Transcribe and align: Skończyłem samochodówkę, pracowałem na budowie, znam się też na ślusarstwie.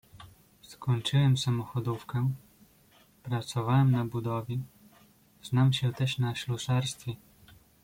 Skończyłem 0.61 1.37
samochodówkę, 1.37 2.29
pracowałem 3.23 3.91
na 3.91 4.05
budowie, 4.05 4.57
znam 5.43 5.73
się 5.73 5.93
też 5.93 6.19
na 6.19 6.35
ślusarstwie. 6.35 7.15